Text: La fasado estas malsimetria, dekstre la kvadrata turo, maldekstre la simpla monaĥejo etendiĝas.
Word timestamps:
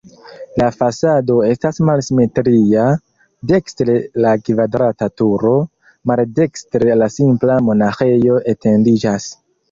La 0.59 0.67
fasado 0.75 1.33
estas 1.47 1.79
malsimetria, 1.89 2.85
dekstre 3.51 3.97
la 4.25 4.31
kvadrata 4.47 5.09
turo, 5.21 5.51
maldekstre 6.13 6.97
la 7.03 7.11
simpla 7.17 7.59
monaĥejo 7.67 8.39
etendiĝas. 8.55 9.29